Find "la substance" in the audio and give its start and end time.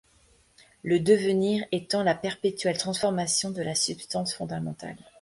3.61-4.33